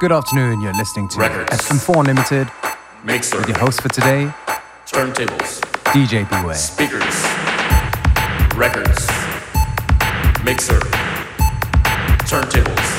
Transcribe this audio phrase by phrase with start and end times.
[0.00, 0.62] Good afternoon.
[0.62, 1.50] You're listening to Records.
[1.50, 2.50] FM4 Limited.
[3.04, 3.36] Mixer.
[3.36, 4.32] With your host for today,
[4.86, 5.60] Turntables.
[5.92, 6.54] DJ Beware.
[6.54, 7.22] Speakers.
[8.56, 9.06] Records.
[10.42, 10.80] Mixer.
[12.24, 12.89] Turntables.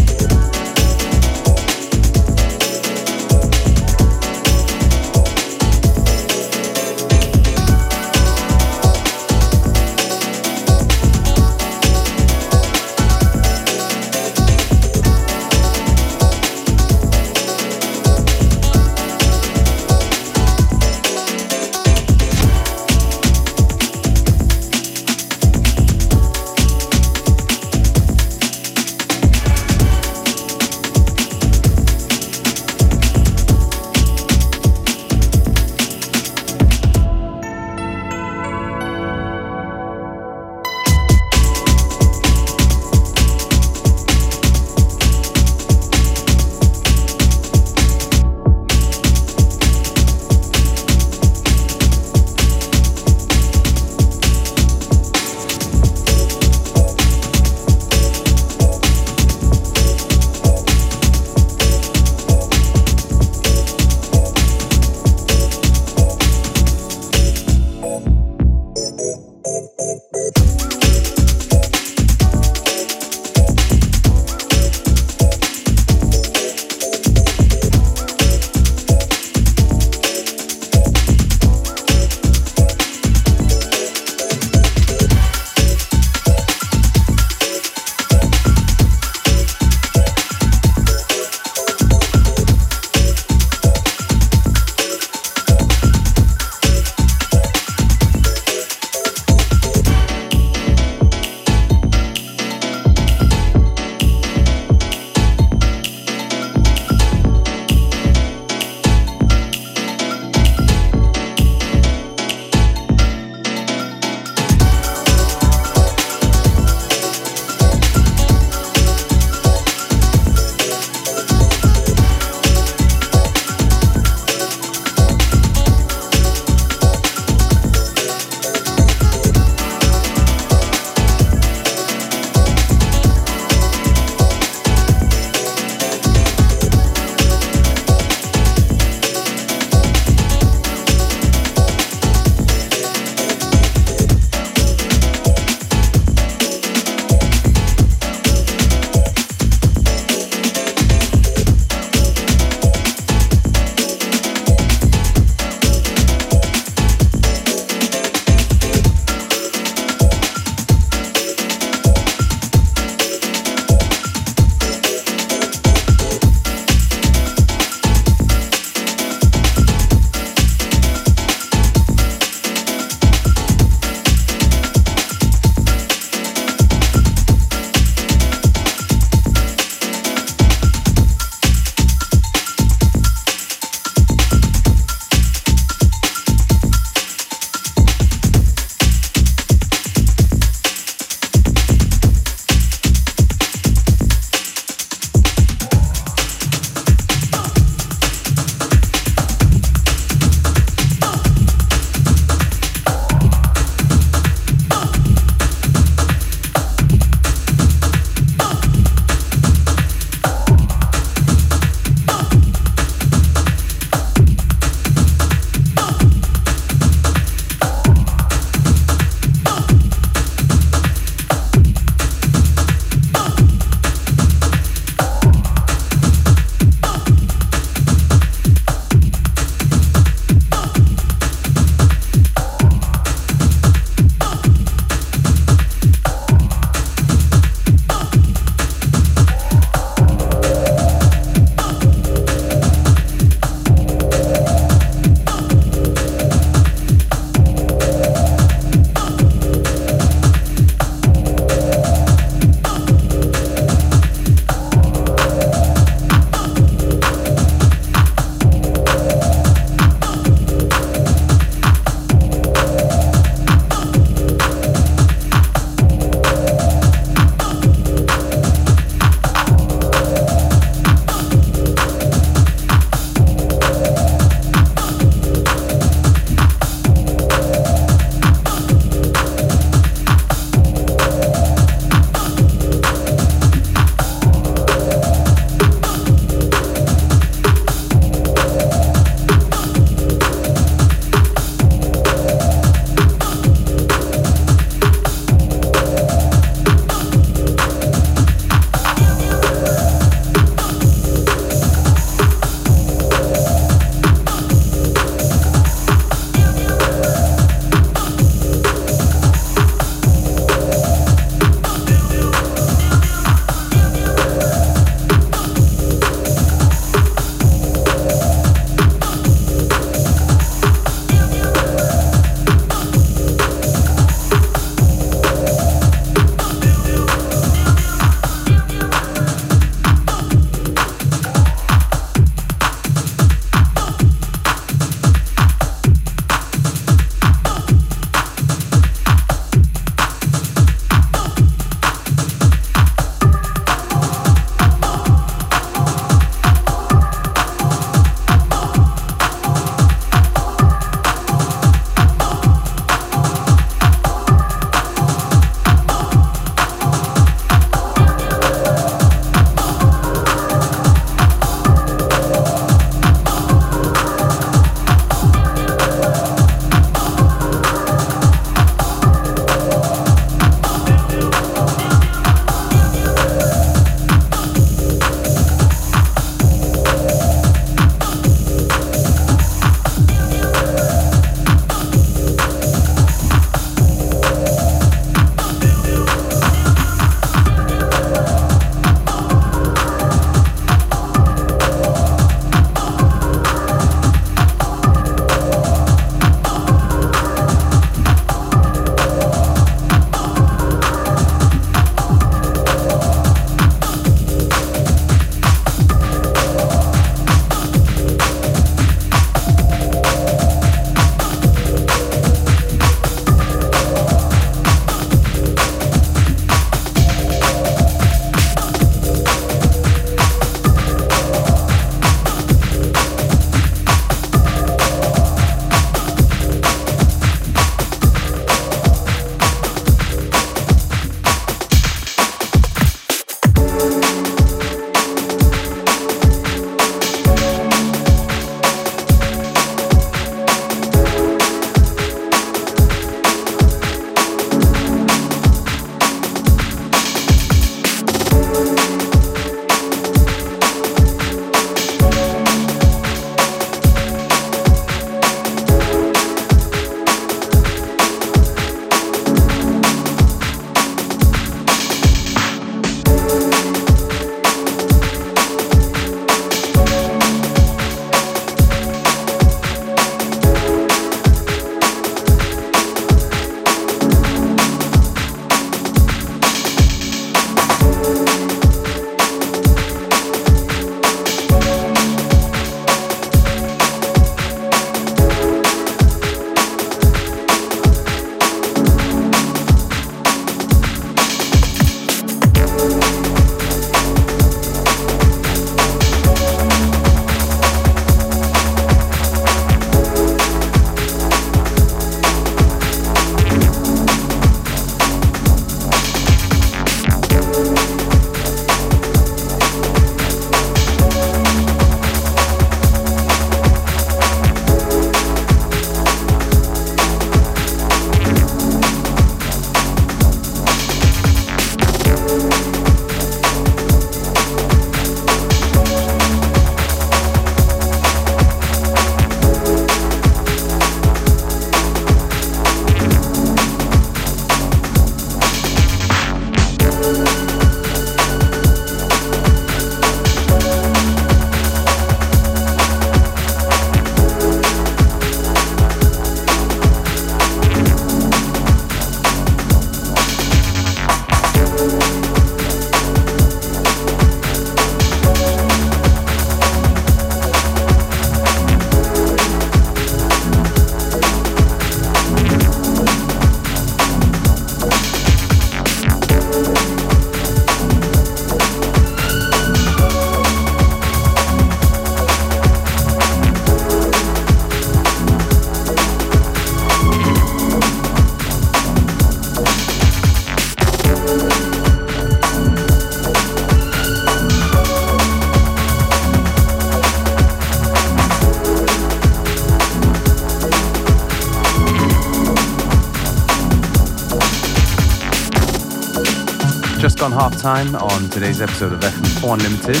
[597.66, 600.00] Time on today's episode of FM4 Unlimited.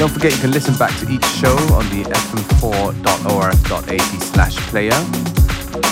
[0.00, 4.98] Don't forget you can listen back to each show on the fm4.orf.at slash player.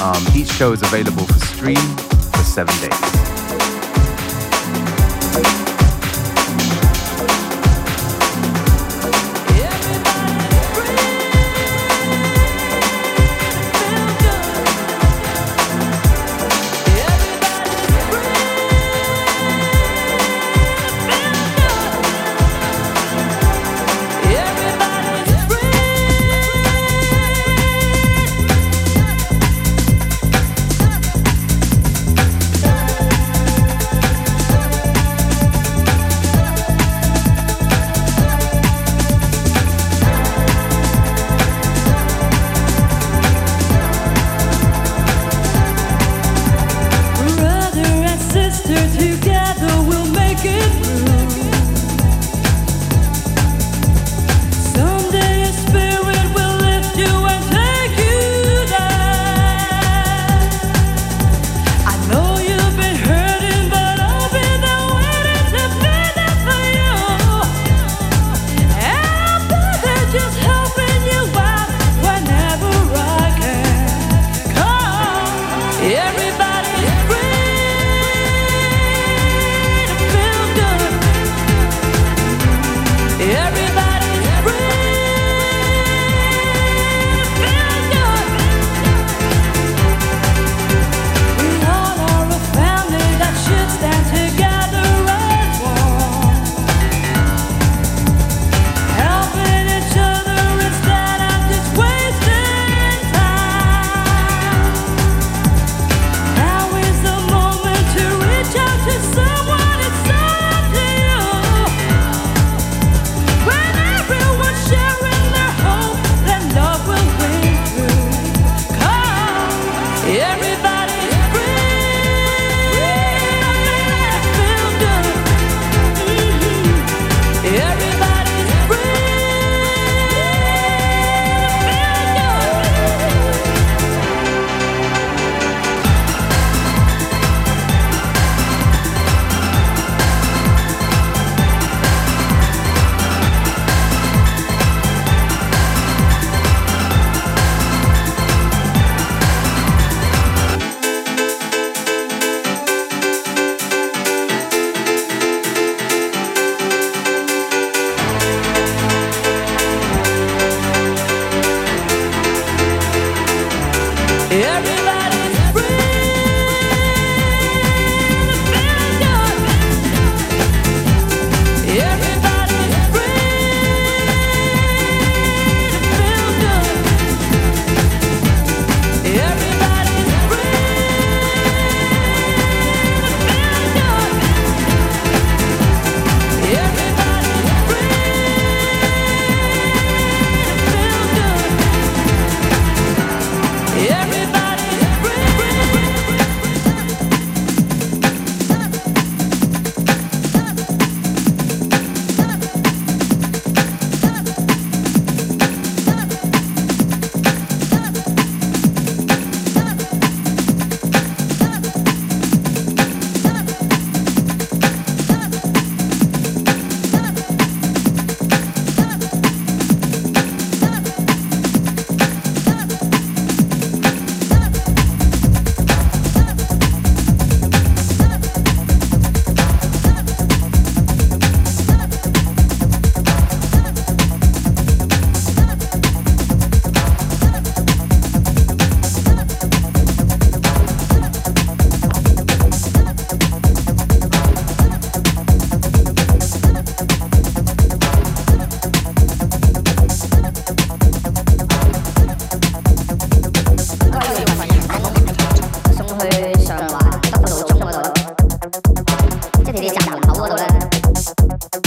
[0.02, 3.25] Um, each show is available for stream for seven days.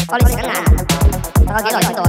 [0.10, 0.64] có lý ngắn ngã.
[1.48, 2.06] Các con nghĩ rồi chúng tôi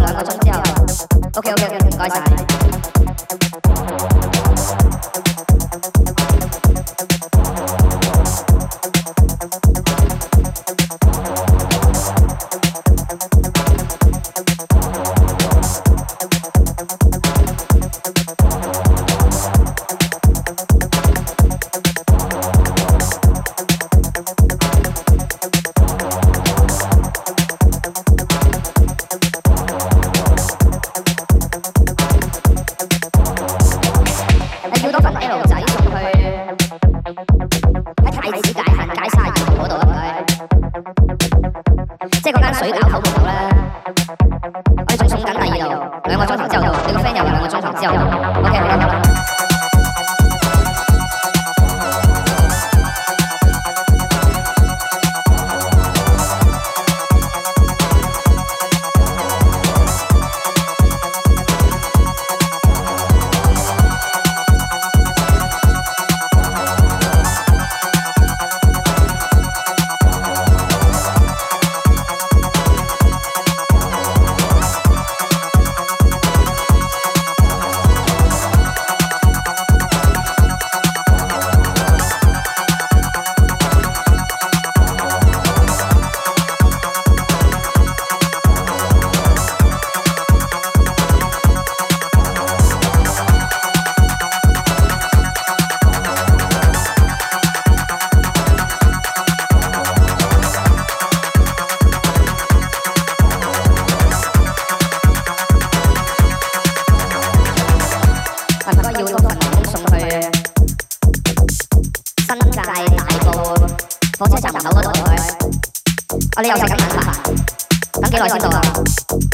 [118.21, 118.61] 小心走了。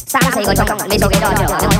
[0.07, 1.76] 杀个装备没谁给我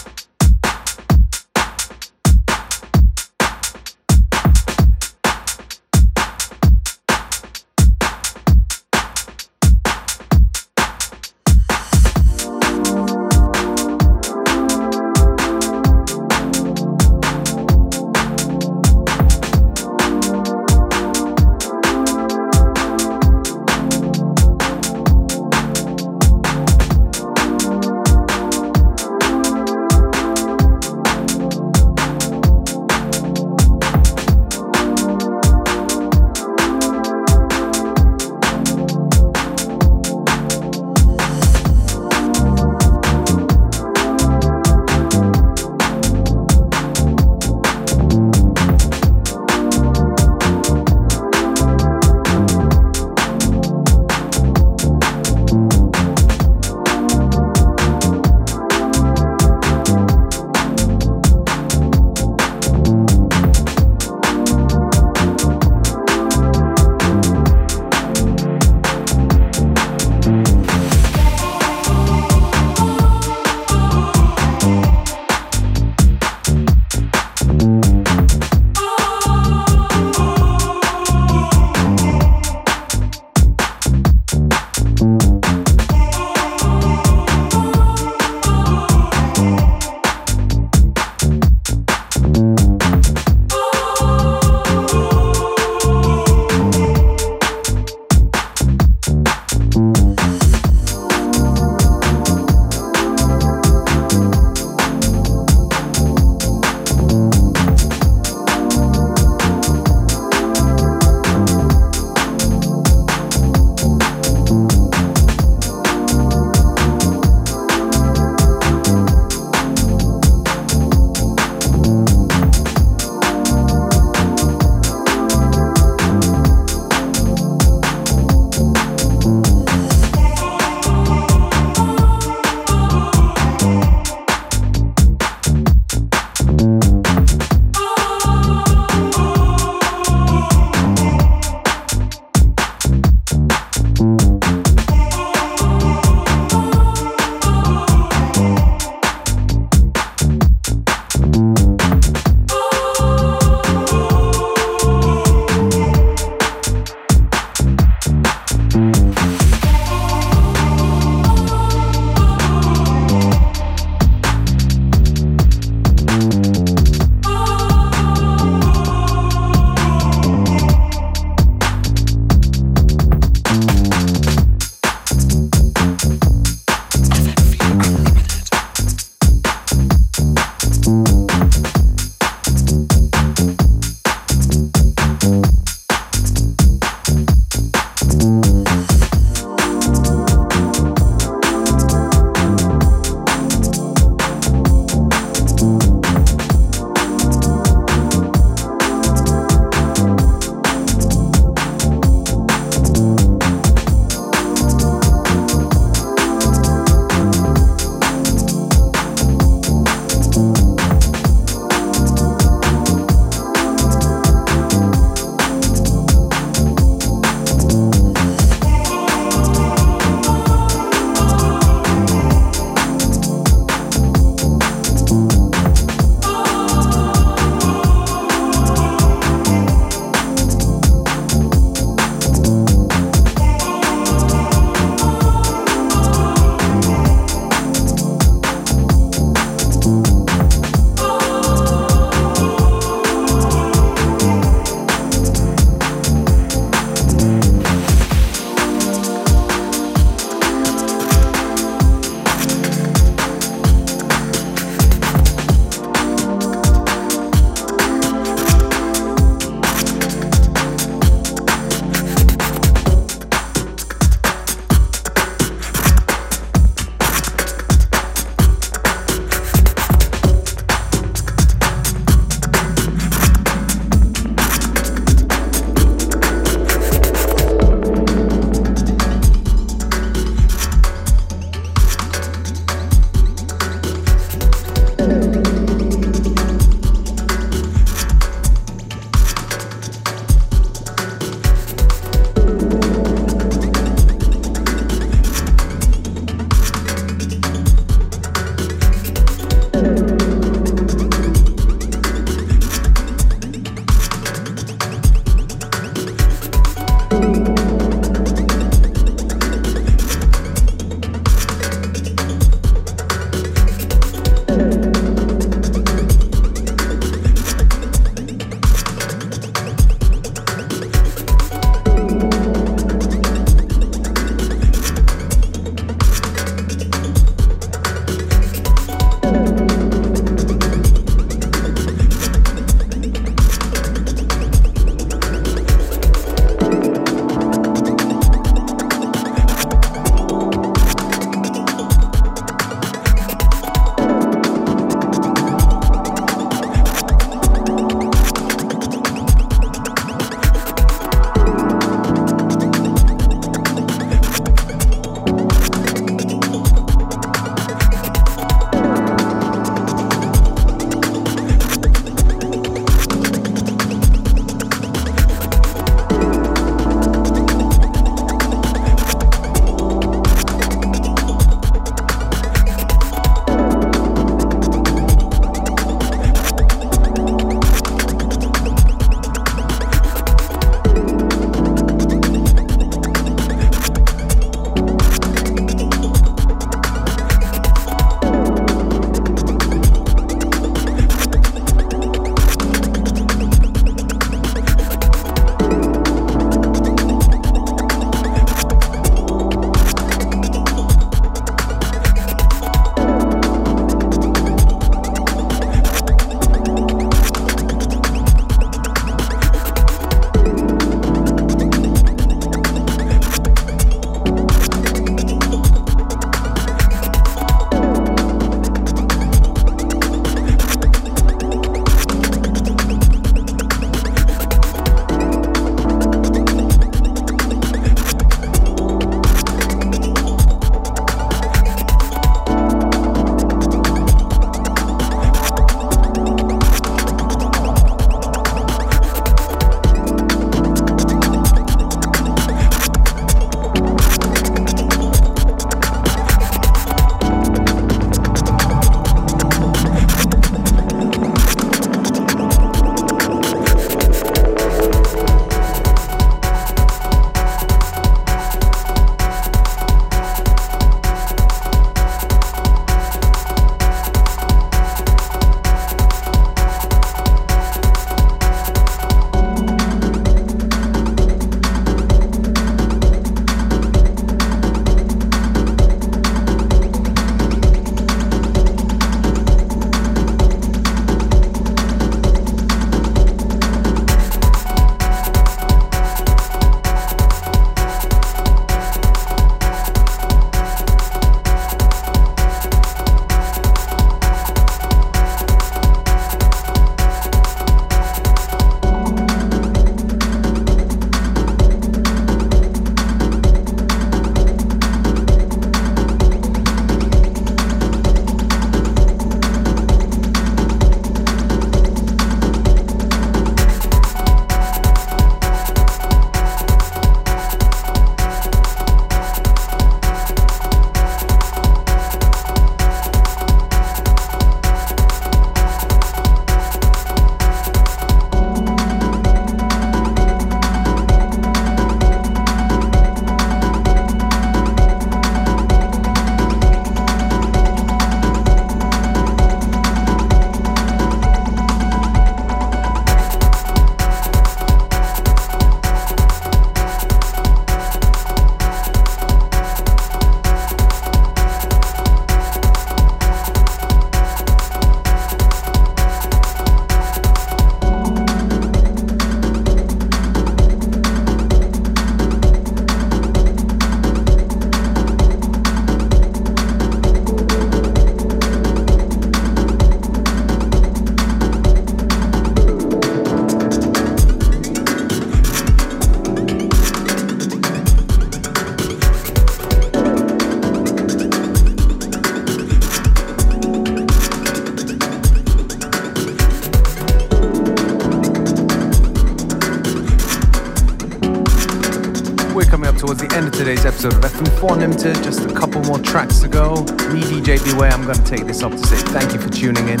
[594.04, 595.14] of FM4 Unlimited.
[595.22, 596.76] Just a couple more tracks to go.
[597.12, 599.88] Me, DJ Beware, I'm going to take this up to say thank you for tuning
[599.88, 600.00] in.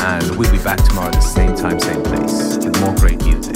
[0.00, 3.49] And we'll be back tomorrow at the same time, same place with more great music.